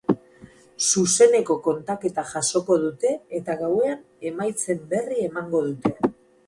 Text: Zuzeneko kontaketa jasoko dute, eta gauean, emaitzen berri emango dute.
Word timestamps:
Zuzeneko 0.91 1.57
kontaketa 1.67 2.25
jasoko 2.31 2.79
dute, 2.87 3.13
eta 3.41 3.59
gauean, 3.63 4.03
emaitzen 4.33 4.85
berri 4.97 5.25
emango 5.29 5.65
dute. 5.71 6.15